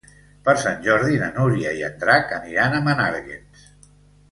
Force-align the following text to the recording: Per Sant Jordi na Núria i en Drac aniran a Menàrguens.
Per 0.47 0.53
Sant 0.61 0.79
Jordi 0.87 1.19
na 1.23 1.27
Núria 1.35 1.75
i 1.81 1.85
en 1.89 2.01
Drac 2.05 2.35
aniran 2.39 2.79
a 2.79 2.83
Menàrguens. 2.91 3.71